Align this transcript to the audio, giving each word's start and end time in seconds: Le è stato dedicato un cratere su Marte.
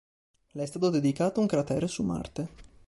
Le 0.53 0.63
è 0.63 0.65
stato 0.65 0.89
dedicato 0.89 1.41
un 1.41 1.45
cratere 1.45 1.85
su 1.87 2.01
Marte. 2.01 2.49